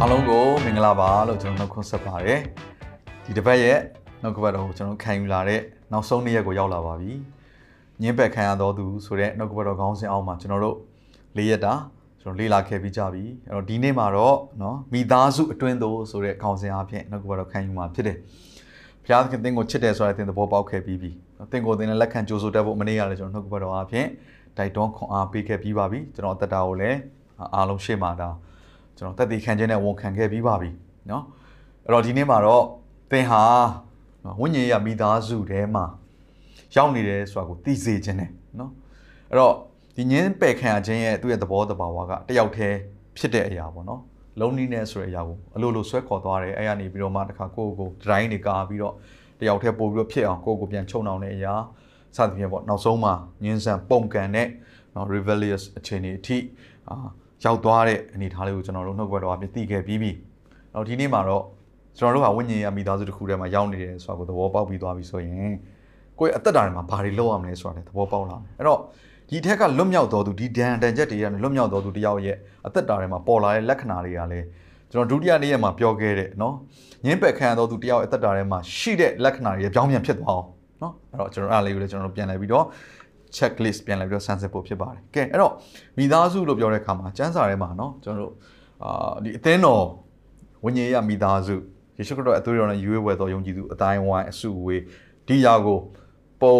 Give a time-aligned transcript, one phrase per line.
[0.00, 2.40] အားလုံးကိုမင်္ဂလာပါလို့ကျွန်တော်နှုတ်ခွန်းဆက်ပါတယ်
[3.24, 3.78] ဒီတစ်ပတ်ရဲ့
[4.22, 5.60] နှုတ်ကပတ်တော်ကိုကျွန်တော်ခံယူလာတဲ့
[5.92, 7.12] နောက်ဆုံးနေ့ရက်ကိုရောက်လာပါပြီ
[8.02, 10.76] ညင်းပက်ခံရတော်သူဆိုတဲ့နှုတ်ကပတ်တော်ခေါင်းစဉ်အောက်မှာကျွန်တော်တို့
[11.36, 11.74] လေးရက်တာ
[12.22, 18.16] ကျွန်တော်လေ့လာခဲ့ပြီးကြပြီအဲ့တော့ဒီနေ့မှာတော့เนาะမိသားစုအတွင်းသို့ဆိုတဲ့ခေါင်းစဉ်အဖြစ်နှုတ်ကပတ်တော်ခံယူမှာဖြစ်တယ်
[19.04, 21.10] ဘုရားသခင်သင်ကိုချစ်တယ်ဆိုတဲ့သင်သဘောပေါက်ခဲ့ပြီးပြီ
[21.52, 24.06] သင်ကိုသင်နဲ့လက်ခံကြိုးဆိုတတ်ဖို့မနေ့ကလည်းကျွန်တော်နှုတ်ကပတ်တော်အဖြစ်
[24.58, 26.98] တိုက်တွန်းခွန်အားပေးခဲ့ပြီးပါပြီကျွန်တော်အသက်တာကိုလည်း
[27.54, 28.28] အားလုံးရှေ့မှာဒါ
[29.00, 30.70] ကျွန်တော်တက်တည်ခံခြင်းနဲ့ဝန်ခံခဲ့ပြီးပါပြီ
[31.08, 31.22] เนาะ
[31.84, 32.64] အဲ့တော့ဒီနေ့မှာတော့
[33.10, 33.42] သင်ဟာ
[34.40, 35.84] ဝိညာဉ်ရမိသားစုထဲမှာ
[36.74, 38.70] ရောက်နေတယ်ဆိုတာကိုသိစေခြင်းနဲ့เนาะ
[39.30, 39.54] အဲ့တော့
[39.96, 42.78] ဒီညင်းပယ်ခံရခြင်းရဲ့သူ့ရဲ့သဘောတဘာဝကတယောက်တည်း
[43.16, 44.02] ဖြစ်တဲ့အရာပေါ့နော်
[44.40, 48.94] လုံးနီးနဲ့ဆိုတဲ့အရာကိုအလိုလိုဆွဲခေါ်သွားတယ်အဲ့ရနေပြီးတော့မှတခါကိုယ့်ကိုယ်ကိုဒတိုင်းတွေကာပြီးတော့
[49.40, 51.54] တယောက်တည်းပို့ပြီးတော့ဖြစ်အောင်ကိုယ့်ကိုယ်ပြန်ချုံနှောင်တဲ့အရာ
[52.16, 54.48] စသဖြင့်ပေါ့နောက်ဆုံးမှာညင်းဆန်ပုံကန်တဲ့
[54.94, 56.38] နော် rebellious အခြေအနေအထိ
[56.88, 56.96] အာ
[57.45, 60.11] ရောက်သွားတဲ့အနေအထားလေးကိုကျွန်တော်တို့နှုတ်ဘက်တော်အပြည့်သိခဲ့ပြီးပြီ။
[60.73, 61.43] နောက်ဒီနေ့မှာတော့
[61.97, 65.51] ကျွန်တော်တို့ကဝိညာဉ်ရမိသားစုတစ်ခုထဲမှာရောက်နေတယ်ဆိုတာကိုသဘောပေါက်ပြီးသွားပြီဆိုရင်
[66.19, 68.79] ကိုယ့်ရဲ့အသက်တာတွေမှာဘာတွေလုပ်ရမလဲဆိုတာလည်းသဘောပေါက်လာမယ်။အဲ့တော့
[69.29, 74.45] ဒီထက်ကလွတ်မြောက်တော်သူဒီဒဏ်တန်ချက်တွေကနေလွတ်မြောက်တော်သူတယောက်ရဲ့အသက်တာတွေမှာပေါ်လာတဲ့လက္ခဏာတွေကလည်း
[74.91, 76.55] ကျွန်တော်ဒုတိယနေ့ရက်မှာပြောခဲ့တဲ့နော်
[77.05, 80.45] ညင်းပယ်ခံရတော်သူတယောက်ရဲ့အသက်တာထဲမှာရှိတဲ့လက္ခဏာတွေပြောင်းပြန်ဖြစ်သွားအောင်
[80.81, 82.65] နော်အဲ့တော့ကျွန်တော်အားလေးကိုလည်းကျွန်တော်တို့ပြန်လည်ပြီးတော့
[83.36, 85.52] checklist ပြန်လည်ပြီးတော့ဆန်းစစ်ဖို့ဖြစ်ပါတယ်။ကဲအဲ့တော့
[85.98, 88.34] မိသားစုလို့ပြောတဲ့အခါမှာစံစာထဲမှာเนาะကျွန်တော်တို့
[88.84, 89.84] အာဒီအသင်းတော်
[90.64, 91.54] ဝိညာဉ်ရမိသားစု
[91.98, 94.82] ယေရှုခရစ်တော်အသွေးတော်နဲ့ရွေးဝယ်တော်ယုံကြည်သူအတိုင်းဝိုင်းအစုအဝေး
[95.28, 95.78] ဒီຢာကို
[96.42, 96.58] ပုံ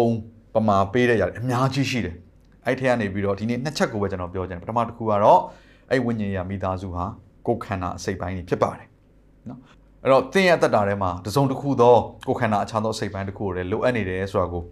[0.53, 2.15] ပမာပေးတဲ့ຢာအများကြီးရှိတယ်။
[2.65, 5.41] အဲ့ထက်ကနေပြီးတော့ဒီနေ့နှစ်ချက်ကိုပဲကျွန်တော်ပြောချင်တယ်။ပထမတစ်ခုကတော့
[5.91, 7.05] အဲ့ဝိညာဉ်ရမိသားစုဟာ
[7.47, 8.87] ကိုယ်ခန္ဓာအစိတ်ပိုင်းတွေဖြစ်ပါတယ်။
[9.49, 9.59] နော်
[10.03, 11.95] အဲ့တော့သင်ရဲ့အသက်တာထဲမှာတစုံတစ်ခုသော
[12.27, 14.63] ကိုယ်ခန္ဓာအခြားသောအစိတ်ပိုင်းတစ်ခုကိုလည်းလိုအပ်နေတယ်ဆိုတာကို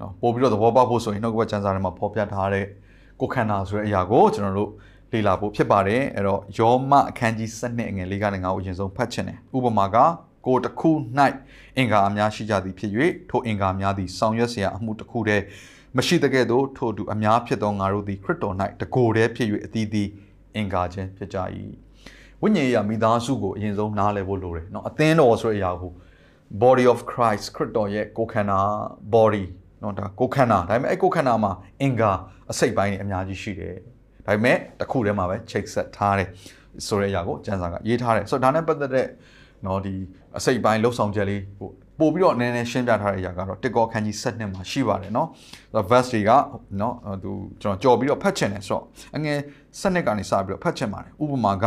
[0.00, 2.66] နော်ပို့ပြီးတော့သဘောပေါက်ဖို့ဆိုရင်နှုတ်ကပတ်ကျမ်းစာထဲမှာဖော်ပြထားတဲ့
[3.20, 4.70] ကိုယ်ခန္ဓာဆိုတဲ့အရာကိုကျွန်တော်တို့
[5.12, 9.96] လေ့လာဖို့ဖြစ်ပါတယ်အဲ့တော့ယောမအခန်းကြီး7အငယ်၄ကနေ9ကိုအရင်ဆုံးဖတ်ချင်တယ်ဥပမာက
[10.46, 10.90] ကိုယ်တစ်ခု၌
[11.76, 12.92] အင်္ဂါအများရှိကြသည်ဖြစ်၍
[13.30, 15.44] ထိုအင်္ဂါများသည်ဆောင်ရွက်เสียအမှုတစ်ခုတည်း
[15.96, 20.08] မရှိတဲ့ကဲ့သို့ထိုသူအများဖြစ်သောငါတို့သည်ခရစ်တော်၌တကိုယ်တည်းဖြစ်၍အသီးသီး
[20.54, 21.38] အင်္ဂါချင်းဖြစ်ကြ၏
[22.42, 25.92] ဝိညာဉ်ရေးမိသားစုကိုအရင်ဆုံးနားလည်ဖို့လိုတယ်เนาะအသင်းတော်ဆိုတဲ့အရာကို
[26.62, 28.60] body of Christ ခရစ်တော်ရဲ့ကိုယ်ခန္ဓာ
[29.14, 29.44] body
[29.83, 31.51] နော်ဒါကိုခန္ဓာဒါပေမဲ့အဲ့ကိုခန္ဓာမှာ
[31.81, 32.11] အင်္ဂါ
[32.51, 33.75] အစိတ်ပိုင်းတွေအများကြီးရှိတယ်
[34.25, 36.29] ဒါပေမဲ့တစ်ခုတည်းမှာပဲချိတ်ဆက်ထားတယ်
[36.87, 39.07] ဆိုတဲ့အရာကိုကျန်စာကရေးထားတယ်ဆိုတော့ဒါနဲ့ပတ်သက်တဲ့
[39.65, 39.95] နော်ဒီ
[40.37, 41.69] အစိတ်ပိုင်းလှုပ်ဆောင်ချက်လေးဟို
[41.99, 45.27] ပို့ပြီးတော့နည်းနည်းရှင်းပြထားတဲ့အရာကတော့တစ်ကောခန်းကြီး7နှစ်မှာရှိပါတယ်နော်
[45.73, 46.31] ဆိုတော့ verse တွေက
[46.81, 48.83] နော်သူကျွန်တော်ကြော်ပြီးတော့ဖတ်ချင်တယ်ဆိုတော့
[49.15, 49.37] အငယ်
[49.79, 51.65] 7နှစ်ကနေစပြီးတော့ဖတ်ချင်ပါတယ်ဥပမာက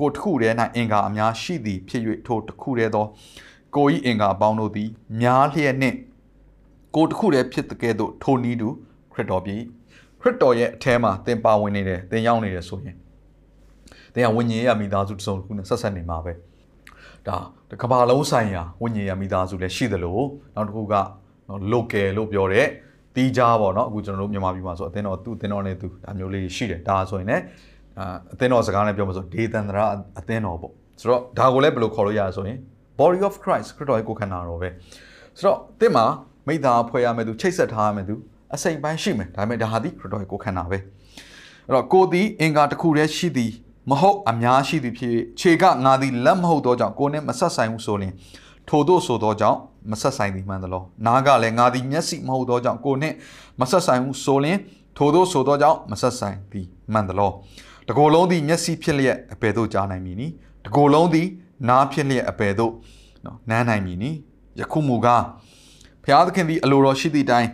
[0.00, 3.06] ကိုတစ်ခုတည်း၌အင်္ဂါအများရှိသည်ဖြစ်၍ထိုတစ်ခုတည်းသော
[3.76, 4.88] ကိုဤအင်္ဂါအပေါင်းတို့သည်
[5.20, 5.96] များလျက်နှင့်
[6.96, 8.68] ကိုတစ်ခုတည်းဖြစ်တဲ့ကဲ့သို့ထိုနည်းတူ
[9.12, 9.56] ခရစ်တော်ပြီ
[10.20, 12.96] ခရစ်တော်ရဲ့အထဲမှာသင်ပါဝင်နေတယ်သင်ရောက်နေတယ်ဆိုရင်
[14.14, 16.32] သင်ကဝိညာဉ်ရေးမိသားစုတစ်စုံတစ်ခုနဲ့ဆက်ဆက်နေမှာပဲ
[17.26, 17.36] ဒါ
[17.82, 20.18] ကမ္ဘာလုံးဆိုင်ရာဝိညာဉ်ရေးမိသားစုလည်းရှိသလို
[20.54, 20.94] နောက်တစ်ခုက
[21.48, 22.66] နော် local လို့ပြောတဲ့
[23.14, 27.42] တီးခြားပေါ့နော်အခုကျွန်တော်တို့မြန်မာပြည်မှာဆိုအသင်းတော်သူ့အသင်းတော်နဲ့သူဒါမျိုးလေးရှိတယ်ဒါဆိုရင်လည်း
[27.98, 29.80] အာအသင်းတော်စကားနဲ့ပြောမှဆိုဒေသန္တရ
[30.18, 32.58] အသင်းတော်ပေါ့ဆိုတော့ဒါကိုလည်းဘယ်လိုခေါ်လို့ရလဲဆိုရင်
[32.98, 34.68] body of Christ ခရစ်တော်ရဲ့ကိုယ်ခန္ဓာတော်ပဲ
[35.38, 36.06] ဆိုတော့အသင်းမှာ
[36.46, 38.14] မိသားဖွဲ့ရမယ်သူချိတ်ဆက်ထားရမယ်သူ
[38.54, 40.82] အစိမ်ပိုင်းရှိမယ်ဒါပေမဲ့ဒါဟာဒီခရစ်တော်ရဲ့ကိုယ်ခန္ဓာပဲအဲ့
[41.74, 43.52] တော့ကိုသည်အင်္ဂါတစ်ခုတည်းရှိသည်
[43.90, 48.12] မဟုတ်အများရှိသည်ဖြစ်ခြေကငါသည်လက်မဟုတ်သောကြောင့်ကိုယ်နဲ့မဆက်ဆိုင်ဘူးဆိုရင်
[48.68, 49.58] ထို့သောဆိုသောကြောင့်
[49.90, 53.14] မဆက်ဆိုင်သည်မှန်သလားနားကလည်းငါသည်မျက်စိမဟုတ်သောကြောင့်ကိုယ်နဲ့
[53.60, 54.58] မဆက်ဆိုင်ဘူးဆိုရင်
[54.96, 57.32] ထို့သောဆိုသောကြောင့်မဆက်ဆိုင်သည်မှန်သလား
[57.88, 60.26] တကိုယ်လုံးသည်မျက်စိဖြစ်လျက်အပေတို့ကြားနိုင်မည်နီ
[60.64, 61.28] တကိုယ်လုံးသည်
[61.68, 62.72] နားဖြစ်လျက်အပေတို့
[63.24, 64.10] နော်နမ်းနိုင်မည်နီ
[64.60, 65.22] ယခုမူကား
[66.05, 67.47] ဖျားသခင်သည်အလိုတော်ရှိသည့်တိုင်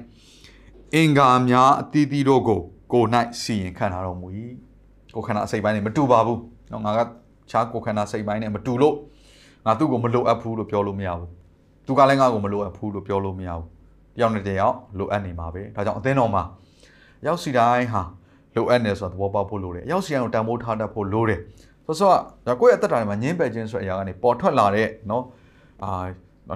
[0.94, 2.60] အင်္ဂါများအသီးသီးတို့ကို
[2.94, 3.04] ကို၌
[3.42, 4.28] စီရင်ခံထားတော်မူ၏
[5.16, 6.40] ကိုခန္ဓာအစိတ်ပိုင်းနဲ့မတူပါဘူး
[6.70, 7.00] เนาะငါက
[7.52, 8.96] ခြားကိုခန္ဓာစိတ်ပိုင်းနဲ့မတူလို့
[9.66, 11.30] ငါသူ့ကိုမလိုအပ်ဘူးလို့ပြောလို့မရဘူး
[11.86, 13.66] သူကလည်းငါ့ကိုမလိုအပ်ဘူးလို့ပြောလို့မရဘူး
[14.18, 16.44] တယောက်နဲ့တယောက်လိုအပ်နေမှာပဲဒါကြောင့်အသင်းတော်မှာ
[17.26, 18.02] ရောက်စီတိုင်းဟာ
[18.56, 21.40] လိုအပ်နေဆိုတာသဘောပေါက်ဖို့လိုတယ်ရောက်စီတိုင်းကိုတန်ဖိုးထားတတ်ဖို့လိုတယ်
[21.86, 22.18] ဆိုတော့
[22.48, 25.24] ဒါကိုယ့်ရဲ့အသက်တာထဲမှာညင်းပယ်ခြင်းဆိုတဲ့အရာကနေပေါ်ထွက်လာတဲ့เนาะ
[25.84, 26.06] အာ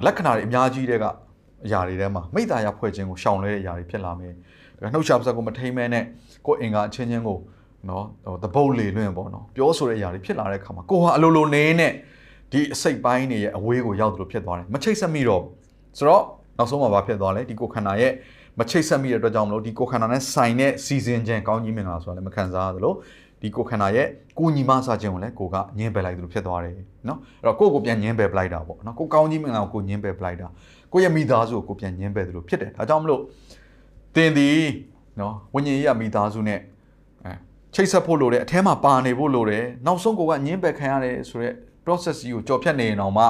[0.06, 1.06] လက္ခဏာတွေအများကြီးတဲ့က
[1.67, 4.33] အရာတွေထဲမှာမိသားရဖွဲ့ခြင်းကိုရှောင်လဲတဲ့အရာတွေဖြစ်လာမယ်။
[4.83, 6.05] ဒါနှုတ်ရှာပစက်ကိုမထိမ့်မဲနဲ့
[6.47, 7.39] ကိုယ်အင်္ဂါအချင်းချင်းကို
[7.89, 11.93] နော်ဟိုတပုတ်လေလွင့်ပေါ့နော်ပြောဆိုတဲ့အရာတွေဖြစ်လာတဲ့အခါမှာကိုဟာအလိုလိုနေနဲ့
[12.53, 16.23] ဒီအစိတ်ပိုင်းတွေရဲ့အဝေးကိုရောက်သလိုဖြစ်သွားတယ်မချိတ်ဆက်မိတော့ဘူးဆိုတော့
[16.59, 18.13] နောက်ဆုံးမှာဘာဖြစ်သွားလဲဒီကိုခန္ဓာရဲ့
[18.61, 22.95] မချိတ်ဆက်မိတဲ့အတွက်ကြောင့်မလို့ဒီကိုခန္ဓာနဲ့ဆိုင်တဲ့စီစဉ်ခြင်းကောင်းကြီးမင်္ဂလာဆိုတာလည်းမခံစားရသလို
[23.45, 24.07] ဒီကိုခန္ဓာရဲ့
[24.39, 26.75] ကိုညီမဆာခြင်းကိုလည်းကိုကညင်းပယ်လိုက်သလိုဖြစ်သွားတယ်
[27.09, 30.49] နော်အဲ့တော့ကိုကိုပြန်ညင်းပယ်ပလိုက်တာပေါ့နော်ကိုကောင်းကြီးမင်္ဂလာကိုကိုညင်းပယ်ပလိုက်တာ
[30.93, 33.21] ကိုရဲ့မိသားစုကိုကိုပြန်ညင်းပယ်သလိုဖြစ်တယ်ဒါကြောင့်မလို့
[34.15, 34.51] တင်ဒီ
[35.21, 36.59] နော်ဝိညာဉ်ရေးရမိသားစုနဲ့
[37.25, 37.33] အဲ
[37.75, 41.55] ချိတ်ဆက်ဖို့လိုတယ်အထဲမှာပါနေဖို့လိုတယ်နောက်ဆုံးကိုကညင်းပယ်ခံရတယ်ဆိုတော့
[41.85, 43.25] process ကြီးကိုကြော်ဖြတ်နေရင်တော့မှ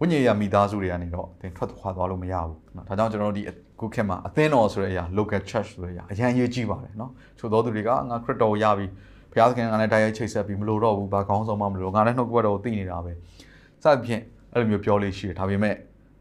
[0.00, 3.42] ဝိညာဉ်ရေးရမိသားစုတွေကနေတော့တင်ထွက်ခွာသွားလို့မရဘူးနော်ဒါကြောင့်ကျွန်တော်တို့ဒီ
[3.80, 8.86] ခုခေတ်မှာအသင်းတော်ဆိုတဲ့အရာ local church ဆိုတဲ့အရာအရန်ရေးကြီးပါတယ်နော်ချို့တော်သူတွေကငါခရစ်တော်ကိုရပြီ
[9.32, 13.12] ဘုရားသခင်ကလည်းတရားချိတ်ဆက်ပြီးမလို့တော့ဘူးဘာကောင်းဆုံးမှမလို့ငါလည်းနှုတ်ကပတ်တော်ကိုသိနေတာပဲ
[13.82, 14.22] စသဖြင့်
[14.52, 15.74] အဲ့လိုမျိုးပြောလေးရှိတယ်ဒါပေမဲ့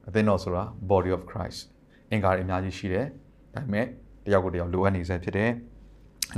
[0.07, 1.59] အသင်းတော်ဆိုတာ body of Christ
[2.11, 3.05] အင်္ဂါတွေအများကြီးရှိတယ်
[3.55, 3.85] ဒါပေမဲ့
[4.25, 5.51] တယောက်ကိုတယောက်လိုအပ်နေဆဲဖြစ်တယ်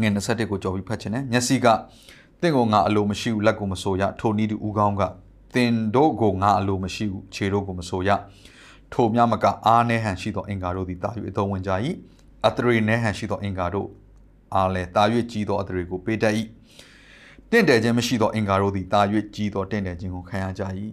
[0.01, 1.67] ငွေ21ကိုကြော်ပြီးဖတ်ခြင်းနဲ့မျက်စိက
[2.41, 5.01] တင့်ကိုငါအလိုမရှိဘူးလက်ကိုမဆိုရထိုနည်းတူဦးကောင်းက
[5.55, 8.09] တင်တို့ကိုငါအလိုမရှိဘူးခြေတို့ကိုမဆိုရ
[8.93, 11.71] ထိုမြမကအားနှဲဟန်ရှိသောအင်္ဂါတို့သည်တာ၍အသုံးဝင်ကြ၏
[12.47, 13.87] အသရေနှဲဟန်ရှိသောအင်္ဂါတို့
[14.55, 16.33] အားလည်းတာ၍ကြီးသောအသရေကိုပေးတတ်၏
[17.51, 19.01] တင့်တယ်ခြင်းမရှိသောအင်္ဂါတို့သည်တာ၍
[19.35, 20.63] ကြီးသောတင့်တယ်ခြင်းကိုခံရကြ၏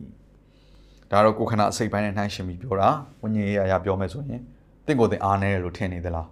[1.11, 2.89] ဒါတော့ကိုခဏအစိတ်ပိုင်းနဲ့နှိုင်းရှင်ပြီးပြောတာ
[3.23, 4.41] ဝိညာဉ်ရေးအရာပြောမယ်ဆိုရင်
[4.87, 6.29] တင့်ကိုယ်တင်အားနှဲတယ်လို့ထင်နေသလား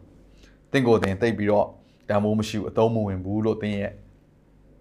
[0.73, 1.67] တင့်ကိုယ်တင်တိတ်ပြီးတော့
[2.09, 3.93] တန်ဖိုးမရှိဘူးအသုံးမဝင်ဘူးလို့တင်းရဲ့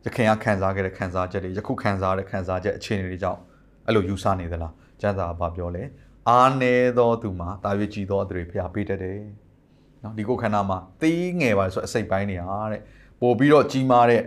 [0.06, 3.40] ရခင်ကခံစားခဲ့တဲ့ခံစားချက်တွေယခုခံစားရတဲ့ခံစားချက်အခြေအနေတွေကြောင့်
[3.86, 5.84] အဲ့လိုယူဆနေသလားကျမ်းစာကပြောလဲ
[6.30, 9.20] အားနေသောသူမှာတာ၍ကြည်သောအတွေဖျားပေးတတ်တယ်
[10.04, 12.42] နော်ဒီကိုခန္ဓာမှာသေးငယ်ပါဆိုအစိတ်ပိုင်းနေရ
[12.72, 12.82] တဲ့
[13.22, 14.22] ပို့ပြီးတော့ကြီးမားတဲ့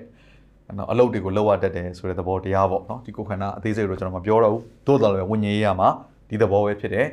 [0.78, 5.88] နော်အလုပ်တွေကိုလောက်ရတတ်တယ်ဆိုတဲ့သဘောတရားပေါ့နော်ဒီကိုခန္ဓာအသေးစိတ်တော့ကျွန်တော်မပြောတော့ဘူးသို့တော်လည်းဝိညာဉ်ရေးရမှာ
[6.28, 7.06] ဒီသဘောပဲဖြစ်တယ်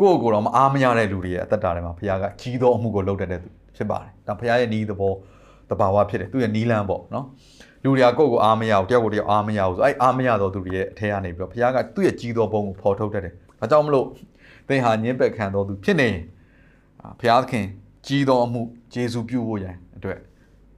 [0.00, 5.12] ကိုယ့်ကိုယ်တော့မအားမရတဲ့လူတွေရဲ့အသက်တာတွေမှာဘုရားကကြီးသောအမှုကိုလုပ်တတ်တဲ့သူဖြစ်ပါတယ်ဒါဘုရားရဲ့ဤသဘော
[5.70, 7.24] တဘာဝဖြစ်တယ်သူရဲ့နီးလန်းပေါ့နော်
[7.84, 14.06] လူတွေကကိုယ့်ကိုအားမရဘူးတယောက်ကိုတယောက်အားမရဘူးဆိုအဲ့အားမရတော့သူတွေရဲ့အထက်ကနေပြီးတော့ဘုရားကသူ့ရဲ့ကြီးသောဘုံကိုဖော်ထုတ်တတ်တယ် ။ဒါကြောင့်မလို့
[14.68, 16.08] သင်ဟာညှင်းပယ်ခံတော်သူဖြစ်နေ
[17.20, 17.66] ဘုရားသခင်
[18.06, 18.62] ကြီးတော်အမှု
[18.94, 20.18] ယေရှုပြုဖို့ရန်အတွက်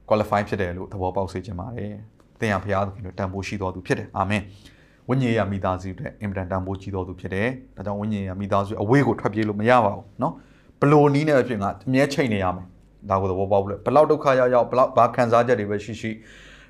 [0.09, 1.91] qualify ဖြစ်တယ်လို့သဘောပေါက်စေချင်ပါတယ်။
[2.39, 4.41] သင်ဟာဘုရားသခင်တို့တန်ဖိုးရှိတော်သူဖြစ်တယ်။အာမင်။
[5.09, 7.47] ဝိညာဉ်ရမိသားစုအတွက်အင်ပဒန်တန်ဖိုးကြီးတော်သူဖြစ်တယ်။
[7.77, 10.33] ဒါကြောင့်ဝိညာဉ်ရမိသားစုအဝေးကိုထွက်ပြေးလို့မရပါဘူးနော်။
[10.81, 12.65] ဘလို့နီးနေတဲ့အဖြစ်ကအမြဲချိန်နေရမယ်။
[13.09, 16.11] ဒါကိုသဘောပေါက်လို့ဘလောက်ဒုက္ခရောက်ရောက်ဘလောက်ဘာခံစားချက်တွေပဲရှိရှိ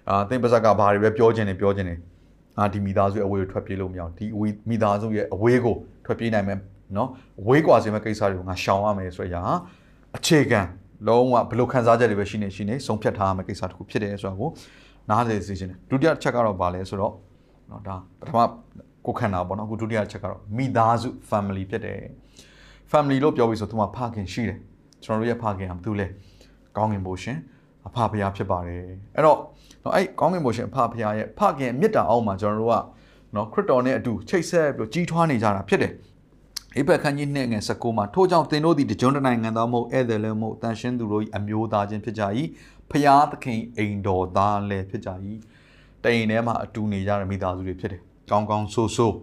[0.09, 1.95] အာသင်ပါဇက်ကဘာတွေပဲပြောခြင်းနေပြောခြင်းနေ
[2.59, 5.75] အာဒီမိသားစုအဝေးကိုထွက်ပြေးလို့မရအောင်ဒီအဝေးမိသားစုရဲ့အဝေးကို
[6.05, 6.59] ထွက်ပြေးနိုင်မယ်
[6.97, 7.09] နော်
[7.41, 9.53] အဝေးကွာစေမဲ့ကိစ္စတွေကိုငါရှောင်ရမယ်ဆိုရဟာ
[10.17, 10.59] အခြေခံ
[11.07, 14.49] လုံးဝဘလို့ခန်းစားချက်တွေပဲရှိနေရှိနေဆုံးဖြတ်ထားရမယ့်ကိစ္စတစ်ခုဖြစ်တယ်ဆိုတာကို
[15.09, 17.13] နားလည်စေချင်တယ်ဒုတိယချက်ကတော့ဗာလဲဆိုတော့
[17.69, 18.37] နော်ဒါပထမ
[19.05, 21.99] ကိုခန္ဓာပေါ့နော်အခုဒုတိယချက်ကတော့မိသားစု family ဖြစ်တယ်
[22.91, 24.59] family လို့ပြောပြီးဆိုသူမှာဖခင်ရှိတယ်
[25.03, 26.07] ကျွန်တော်တို့ရဲ့ဖခင်ကဘာတူလဲ
[26.77, 27.37] ကောင်းငင်ဘိုးရှင်
[27.87, 28.81] အဖဖရားဖြစ်ပါတယ်
[29.15, 29.39] အဲ့တော့
[29.83, 32.75] နော်အဲ့ကောင်းကင်ဘုရှင်အဖဖရားရဲ့ဖခင်မေတ္တာအောက်မှာကျွန်တော်တို့က
[33.35, 35.93] နော်ခရစ်တော်နဲ့အတူချိတ်ဆက်ပြီးကြီးထွားနေကြတာဖြစ်တယ်
[36.75, 42.23] အိဘက်ခန်းကြီးနှစ်ငယ်19မှာထို့ကြောင့်သင်တို့သည်တကြွတဲ့နိုင်ငံသားမဟုတ်ဧည့်သည်လည်းမဟုတ်တန်ရှင်းသူတို့၏အမျိုးသားချင်းဖြစ်ကြ၏
[42.91, 45.09] ဖျားသခင်အိမ်တော်သားလည်းဖြစ်ကြ၏
[46.03, 49.15] တိမ်ထဲမှာအတူနေကြတဲ့မိသားစုတွေဖြစ်တယ်ကောင်းကောင်းဆိုးဆိုး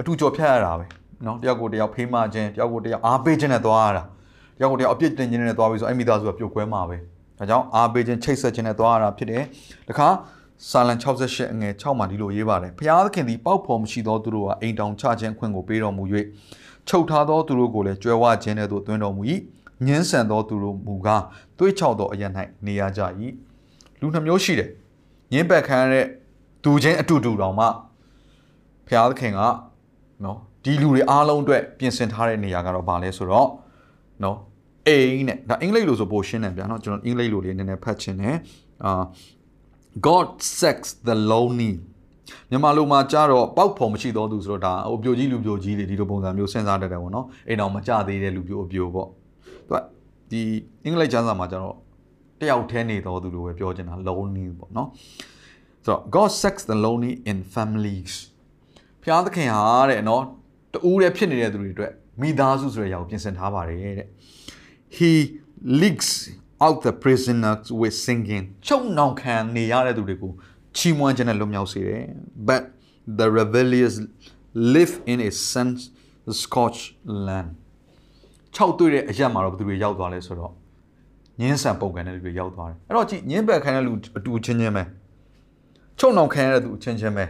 [0.00, 0.86] အတူကြော်ဖြတ်ရတာပဲ
[1.26, 4.02] နော်တယောက်ကိုတယောက်ဖေးမခြင်းတယောက်ကိုတယောက်အားပေးခြင်းနဲ့သွားရတာ
[4.58, 6.96] တယောက်ကိုတယောက်အပြစ်တင်ခြင်းနဲ့သွားပြီးဆိုအဲ့မိသားစုကပြုတ်ကွဲမှာပဲ
[7.38, 9.42] ဒါကြောင့်အားပေးခြင်းချိတ်ဆက်ခြင်းနဲ့သွားရတာဖြစ်တယ်
[9.88, 10.08] တခါ
[10.70, 16.04] စာလံ68အငယ်6မှာဒီလိုရေးပါတယ်ဘုရားသခင်သည်ပေါက်ဖော်မရှိသောသူတို့ကအိမ်တောင်ချခြင်းခွင့်ကိုပေးတော်မူ၍
[16.88, 19.22] ချုပ်ထားသောသူတို့ကိုလည်းကြွယ်ဝခြင်းနဲ့သို့သွင်းတော်မူ၏
[19.86, 21.22] ညှင်းဆန်သောသူတို့မူကား
[21.58, 22.22] သွေးချောက်သောအရ၌
[22.66, 23.00] နေရကြ၏
[24.00, 24.70] လူနှမျိုးရှိတယ်
[25.32, 26.04] ညင်းပက်ခံရတဲ့
[26.64, 27.66] သူချင်းအတူတူတောင်မှ
[28.86, 29.40] ဘုရားသခင်က
[30.24, 33.48] နော်ဒီလူတွေအားလုံးအတွက်ပြင်ဆင်ထားတဲ့နေရာကတော့ဘာလဲဆိုတော့
[34.22, 34.36] နော်
[34.88, 38.36] အိမ်နဲ့ဒါအင်္ဂလိပ်လိုဆိုပိုရှင်းတယ်ဗျာနော်ကျွန်တော်အင်္ဂလိပ်လိုလေးနည်းနည်းဖတ်ချင်တယ်
[38.84, 39.02] အာ
[40.06, 40.28] God
[40.60, 40.76] sex
[41.08, 41.72] the lonely
[42.50, 49.08] မြန်မာလိုမှာကြတော့ပေါက်ဖော်မရှိတော့သူဆိုတော့ဒါဟိုပြိုကြီးလူပြိုကြီးတွေဒီလိုပုံစံမျိုးစဉ်းစားတတ်တယ်ပေါ့နော်အိမ်တော်မကြသေးတဲ့လူပြိုအပြိုပေါ့
[49.68, 49.74] သူက
[50.30, 50.42] ဒီ
[50.84, 51.76] အင်္ဂလိပ်ကျမ်းစာမှာကျတော့
[52.40, 54.88] တယောက်တည်းနေတော်သူလိုပဲပြောချင်တာ lonely ပေါ့နော်
[55.84, 58.14] ဆိုတော့ God sex the lonely in families
[59.02, 60.22] ဖျားသခင်ဟာတဲ့နော်
[60.72, 64.08] တူးတဲ့ဖြစ်နေတဲ့သူတွေအတွက်မိသားစုဆိုတဲ့အရာကိုပြင်ဆင်ထားပါတယ်တဲ့
[64.96, 65.12] he
[65.80, 66.30] leaks
[66.60, 70.32] out the prisoners with singing ချုပ်နှောင်ခံနေရတဲ့သူတွေကို
[70.76, 72.04] ချီးမွမ်းခြင်းနဲ့လွတ်မြောက်စေတယ်
[72.48, 72.62] but
[73.18, 73.94] the rebellious
[74.74, 75.80] live in a sense
[76.42, 76.86] scorched
[77.26, 77.48] land
[78.56, 80.52] ၆တွေ့တဲ့အရက်မှာတော့ဘယ်သူတွေရောက်သွားလဲဆိုတော့
[81.40, 84.82] ညင်းဆန်ပုံကန်တဲ့လူတွေရောက်သွားတယ်အဲ့တော့ကြည့်ညင်းပက်ခံတဲ့လူအတူချင်းချင်းပဲ
[85.98, 87.24] ချုပ်နှောင်ခံရတဲ့သူအချင်းချင်းပဲ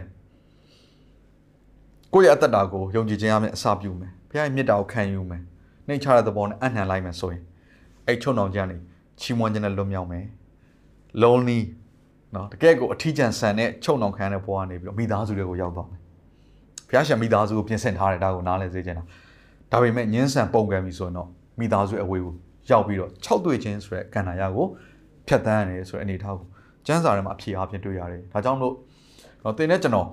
[2.13, 5.41] ကိုယ့်ရဲ့အသက်တာကိုယုံကြည်ခြင်းအမြဲအစာပြုမယ်ဘုရားရဲ့မြတ်တာကိုခံယူမယ်
[5.87, 7.41] နှိမ့်ချတဲ့သဘောနဲ့အနှံလိုက်မယ်ဆိုရင်
[8.09, 8.77] အဲ့ချုံအောင်ကြနေ
[9.21, 10.25] ချီးမွမ်းခြင်းနဲ့လွတ်မြောက်မယ်
[11.21, 11.59] lonely
[12.35, 16.01] နော်တကယ်ကိုအထီးကျန်ဆန်တဲ့ချုပ်နှောင်ခံတဲ့ဘဝကနေပြီးတော့မိသားစုတွေကိုရောက်သွားမယ်
[16.89, 19.03] ဖျားရှင်မိသားစုကိုပြင်ဆင်ထားတယ်ဒါကိုနားလည်စေချင်တာ
[19.71, 21.27] ဒါပေမဲ့ညင်းဆန်ပုံကံပြီဆိုရင်တော့
[21.59, 22.33] မိသားစုအဝေးကို
[22.69, 24.65] ရောက်ပြီးတော့၆တွေ့ချင်းဆိုတဲ့ကန္နာရကို
[25.27, 26.45] ဖြတ်တန်းရတယ်ဆိုတဲ့အနေအထားကို
[26.85, 28.73] ကျန်းစာထဲမှာအဖြေအပြင်တွေ့ရတယ်ဒါကြောင့်လို့
[29.43, 30.07] တော့တင်တဲ့ကျွန်တော်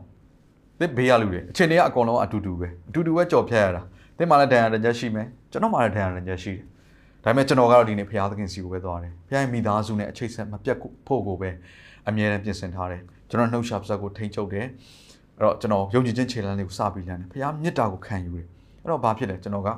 [0.80, 3.82] သစ်ဘေးရလူတွေအချိန်တွေကအကုန်လုံးအတူတူပဲအတူတူပဲကြော်ဖြတ်ရတာ
[4.16, 6.64] သင်မှလည်းဒဏ်ရာတကြရှိမယ်ကျွန်တော်မှလည်းဒဏ်ရာတကြရှိတယ်
[7.26, 11.50] ဒါပေမဲ့ကျွန်တော်ကတော့ဒီနေ့ဖရာသခင်စီကိုပဲသွားတယ်ဖရာရဲ့မိသားစုနဲ့အချိတ်ဆက်မပြတ်ဖို့ကိုပဲ
[12.08, 14.66] အမြဲတမ်းပြင်ဆင်ထားတယ်ကျွန်တော်နှုတ်ရှာပါဇက်ကိုထိန်းချုပ်တယ်
[15.38, 18.46] အဲ့တော့ကျွန်တော်ယုံကြည်ခြင်းခြေလှမ်းလေးကိုစပြီးလမ်းတယ်ဖရာမေတ္တာကိုခံယူတယ်
[18.82, 19.68] အဲ့တော့ဘာဖြစ်လဲကျွန်တော်က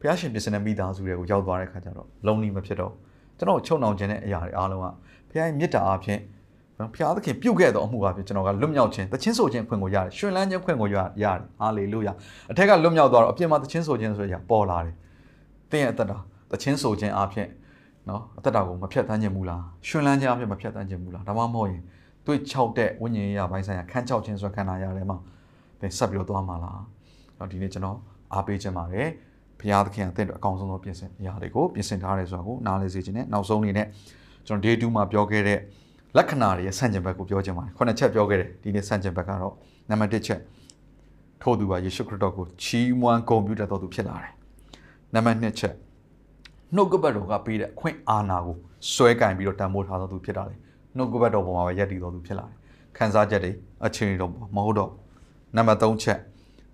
[0.00, 2.92] ဖရာရှင်ပြင်ဆင်တဲ့မိသားစုတွေကိုရောက်သွားတဲ့ခါကျတော့လုံးနီးမဖြစ်တော့
[3.38, 4.86] ကျွန်တော်ချုံနှောင်ခြင်းတဲ့အရာတွေအားလုံးက
[5.30, 6.20] ဖရာရဲ့မေတ္တာအားဖြင့်
[6.94, 12.12] ဖရာသခင်ပြုတ်ခဲ့သောအမှုအပြင်ကျွန်တော်ကလွတ်မြောက်ခြင်းတခြင်းဆိုခြင်းဖွင့်ကိုရတယ်ရှင်လန်းခြင်းဖွင့်ကိုရတယ်ဟာလေလုယာ
[12.50, 14.94] အထက်ကလွတ်မြောက်သွားတော့အပြင်မှာတခြင်းဆိုခြင်းဆိုရပေါ်လာတယ်
[15.70, 16.18] တင်းရဲ့အသက်တာ
[16.52, 17.48] တခြင်းဆိုခြင်းအပြင်
[18.08, 21.82] နော်အသက်တာကိုမဖြတ်တန်းခြင်းမူလားရှင်လန်းခြင်းအပြင်မဖြတ်တန်းခြင်းမူလားဒါမှမဟုတ်ရင်
[22.26, 25.18] တွေ့ချောက်တဲ့ဝိညာဉ်ရေးရာဘိုင်းဆိုင်ရာခန်းချောက်ခြင်းဆိုခန္ဓာရတယ်မှာ
[25.80, 26.80] သင်ဆက်ပြီးတော့သွားမှာလား
[27.38, 27.98] တော့ဒီနေ့ကျွန်တော်
[28.34, 29.08] အားပေးခြင်းပါတယ်
[29.60, 33.86] ဘုရားသခင်အသင်တို့အကောင်းဆုံးသောပြင်ဆင်အရာတွေကိုပြင်ဆင်ထားတယ်ဆိုတာကိုနားလည်စေခြင်းနဲ့နောက်ဆုံးအနေနဲ့
[34.46, 35.58] ကျွန်တော် day 2မှာပြောခဲ့တဲ့
[36.16, 39.54] လက္ခဏာတွေရဲ့ဆန့်ကျင်ဘက်ကိုပြောခြင်းပါတယ်ခုနှစ်ချက်ပြောခဲ့တယ်ဒီနေ့ဆန့်ကျင်ဘက်ကတော့
[39.90, 40.40] နံပါတ်1ချက်
[41.42, 44.32] ထို့သူပါယေရှုခရစ်တော်ကိုချီးမွမ်းဂုဏ်ပြုတတ်တော်သူဖြစ်လာတယ်
[45.14, 45.74] နံပါတ်2ချက်
[46.74, 48.56] နှုတ်ကပတ်တော်ကပေးတဲ့အခွင့်အာဏာကို
[48.94, 50.58] စွဲကင်ပြီးတော့တန်ဖိုးထားတော်သူဖြစ်လာတယ်
[50.96, 52.56] နှုတ်ကပတ်တော်ပေါ်မှာပဲယက်တည်တော်သူဖြစ်လာတယ်
[52.96, 53.52] ခံစားချက်တွေ
[53.86, 54.90] အခြေအနေတော့မဟုတ်တော့
[55.56, 56.18] နံပါတ်3ချက်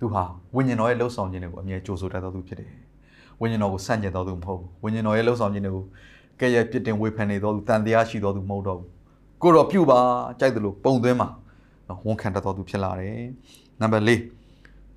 [0.01, 0.23] သူဟာ
[0.55, 2.71] ဝိညာဉ်တော်ရဲ့လှုပ်ဆောင်ခြင်းတွေကိုအမြဲကြိုးဆိုတတ်တော်သူဖြစ်တယ်
[3.41, 5.85] ဝိညာဉ်တော်ကိုဆန့်ကျင်တော်သူမဟုတ်ဘူးဝိညာဉ်တော်ရဲ့လှုပ်ဆောင်ခြင်းတွေကို
[6.41, 8.89] ကဲ့ရဲ့ပြစ်တင်ဝေဖန်နေတော်သူတန်တရားရှိတော်သူမဟုတ်တော့ဘူး
[9.43, 10.01] ကိုတော့ပြုတ်ပါ
[10.41, 11.29] ကြိုက်တယ်လို့ပုံသွင်းမှာ
[11.89, 13.21] နော်ဝန်ခံတတ်တော်သူဖြစ်လာတယ်
[13.81, 14.38] နံပါတ်4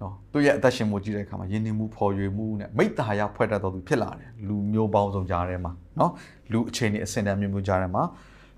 [0.01, 6.12] နော်သူ့ရဲ့အသက်ရှင်မှုကြည့်တဲ့အခါမှာယဉ်နေမှုဖော်ရွေမှုနဲ့မိတ္တာရဖွဲ့တတ်တော်သူဖြစ်လာတယ်လူမျိုးပေါင်းစုံကြားထဲမှာနော်
[6.51, 8.03] လူအခြေအနေအဆင့်တန်းမျိုးမျိုးကြားထဲမှာ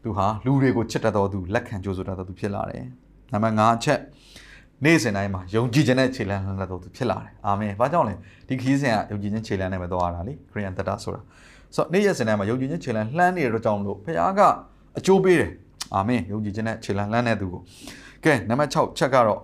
[0.03, 2.83] သူဟာလူတွေကိုချစ်တတ်တော်သူလက်ခံကြိုးဆိုတတ်တော်သူဖြစ်လာတယ်
[3.33, 3.99] နံပါတ်5အချက်
[4.85, 8.13] နေ့စဉ်တိုင်းမှာယုံကြည်ခြင်းနဲ့ခြေလှမ်းလှမ်းတတ်တော်သူဖြစ်လာတယ်အာမင်ဘာကြောင့်လဲ
[8.47, 11.21] ဒီခရီးစဉ်ကယုံကြည်ခြင်းခြေလှမ်းနဲ့ပဲသွားရတာလေခရိယန်တတဆိုတာ
[11.75, 14.41] ဆိုတော့နေ့ရက်စဉ်တိုင်းမှာယုံကြည်ခြင်းခြေလှမ်းလှမ်းနေတဲ့ကြောင့်လို့ဖခင်က
[14.97, 15.51] အကျိုးပေးတယ်
[15.95, 17.61] အာမင်ယုံကြည်ခြင်းနဲ့ခြေလှမ်းလှမ်းတဲ့သူကို
[18.23, 19.39] ကဲနံပါတ်6ချက်ကတော့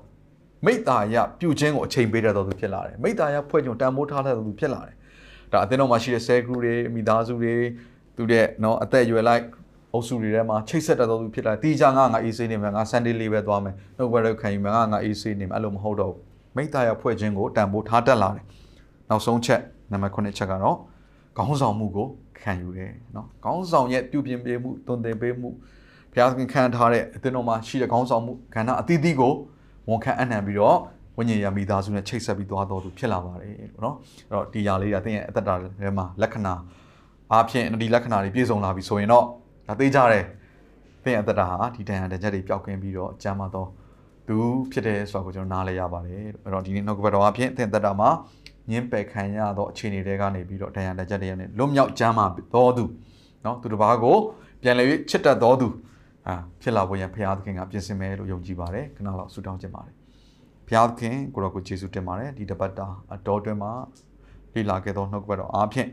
[0.65, 4.95] မိတ္တာယပြုခြင်းကိုအချိန်ပေးတတ်တော်သူဖြစ်လာတယ်မိတ္တာယဖွဲ့ကြုံတန်ဖိုးထားတတ်တော်သူဖြစ်လာတယ်
[5.51, 7.55] ဒါအသင်းတော်မှာရှိတဲ့ဆဲဂရုတွေမိသားစုတွေ
[8.15, 9.43] သူတဲ့နော်အသက်အရွယ်လိုက်
[9.93, 16.21] အုပ်စုတွေထဲမှာချိတ်ဆက်တတ်တော်သူဖြစ်လာတယ်တီချာငါငါအေးဆေးနေမယ်ငါဆန်ဒေးလေးပဲသွားမယ်နှုတ်ဘရက်ခံယူမယ်ငါငါအေးဆေးနေမယ်အဲ့လိုမဟုတ်တော့ဘူး
[16.55, 18.45] မိတ္တာယဖွဲ့ခြင်းကိုတန်ဖိုးထားတတ်လာတယ်
[19.09, 19.61] နောက်ဆုံးချက်
[19.91, 20.77] နံပါတ်9ချက်ကတော့
[21.37, 22.07] ခေါင်းဆောင်မှုကို
[22.39, 25.49] ခံယူတယ်နော်ခေါင်းဆောင်ရဲ့ပြုပြင်ပေးမှုတုံ့တင်ပေးမှု
[26.11, 29.33] ဘုရားသခင်ခံထားတဲ့အသင်းတော်မှာရှိတဲ့ခေါင်းဆောင်မှုကဏ္ဍအသီးသီးကို
[29.89, 30.77] ဝန်ခံအနှံပြီးတော့
[31.17, 33.96] ဝိညာဉ်ရမိသားစုနဲ့ချိတ်ဆက်ပြီးသွားတော်သူဖြစ်လာပါတယ်ပေါ့နော်
[34.29, 36.53] အဲ့တော့ဒီຢာလေးကသင်ရဲ့အသက်တာထဲမှာလက္ခဏာ
[37.31, 39.25] အားဖြင့်ဒီလက္ခဏာတွေပြည့်စုံလာပြီဆိုရင်တော့
[39.67, 40.25] ဒါသိကြတယ်
[41.03, 43.65] သင်ရဲ့အသက်တာဟာဒီတန်ရတဲ့ချက်တွေပျောက်ကင်းပြီးတော့အကျမ်းမသော
[44.27, 44.38] သူ
[44.72, 48.10] ဖြစ်တယ်ဆိုတာကိုကျွန်တော်နားလည်ရပါတယ်အဲ့တော့ဒီနေ့နောက်ကဘတော်အားဖြင့်သင်သက်တာမှာ
[48.69, 52.22] ညင်းပယ်ခံရသောအခြေအနေတွေကနေပြီးတော့တန်ရတဲ့ချက်တွေကနေလွတ်မြောက်ကျမ်းမ
[52.53, 52.84] တော်သူ
[53.46, 54.17] နော်သူတစ်ပါးကို
[54.62, 55.67] ပြန်လည်၍ချစ်တတ်တော်သူ
[56.29, 59.95] အာဖြစ်လာဖို့ရန်ဘုရားသခင်ကပြင်ဆင်မယ်လို့ယုံကြည်ပါတယ်ခဏလောက်ဆုတောင်းခြင်းပါတယ်
[60.67, 63.71] ဘုရားသခင်ကိုရောကိုယေရှုတင်ပါတယ်ဒီတပတ်တာအတော်တွင်မှာ
[64.53, 65.88] လေ့လာခဲ့သောနှုတ်ကပတ်တော်အားဖြင့်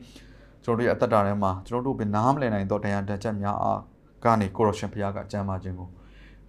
[0.65, 3.81] ကျွန်တော်တို့ရဲ့အသက်တာထဲမှာကျွန်တော်တို့ဘယ်နားမလည်နိုင်သောတရားတန်ချက်များအား
[4.25, 5.89] ကနေကိုရရှင်ဘုရားကကြံပါခြင်းကို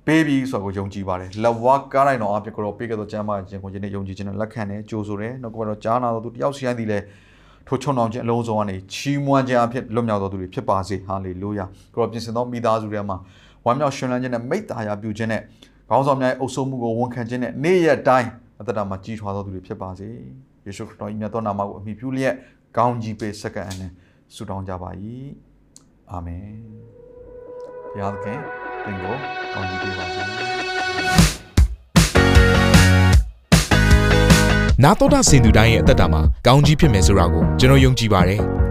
[0.06, 7.03] ပေးပြီးဆိုတော့ယုံကြည်ပါတယ်လက်ဝါးကားလိုက်တော့အပြစ်ကိုတော့ပေးခဲ့သောကြမ်းပါခြင်းကိုယနေ့ယုံကြည်ခြင်းနဲ့လက်ခံတယ်ကြိုးဆိုတယ်နှုတ်ကပတ်တော်ကြားနာတော်သူတယောက်စီတိုင်းသည်လည်း
[7.67, 13.17] ထိုချုံအောင်ခြင်းအလုံးစုံကနေချီးမွမ်းခြင်းအဖြစ်လွတ်မြောက်တော်သူတွေဖြစ်ပါစေဟာလေလုယာကိုရောပြင်ဆင်သောမိသားစုတွေမှာ
[13.67, 15.41] ဝမ်းမြောက်ရှင်လန်းခြင်းနဲ့မိတ္တာယာပြုခြင်းနဲ့
[15.89, 20.09] ခေါင်းဆောင်များရဲ့အုပ်စိုးမှုကိုဝန်ခံခြင်းနဲ့နေ့ရက်တိုင်းအသက်တာမှာကြီးထွားသောသူတွေဖြစ်ပါစေ
[20.65, 22.36] ယေရှုခရစ်တော်၏မြတ်သောနာမကိုအမိပြုလျက်
[22.77, 23.91] ကောင်းကြီးပေးစက္ကန့်နဲ့
[24.36, 24.89] ဆုတောင်းကြပါ၏
[26.12, 26.50] အာမင်
[27.91, 28.39] ဘုရားသခင်
[28.83, 29.15] သင်ကို
[29.53, 30.21] ကောင်းကြီးပေးပါစေ
[34.83, 38.41] နာတော်တာစင်သူတိုင်းရဲ့အသက်တာမှာကောင်းကြီးဖြစ်မယ်ဆိုတာကိုကျွန်တော်ယုံကြည်ပါတယ်။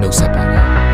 [0.00, 0.64] နှုတ်ဆက်ပါတယ်။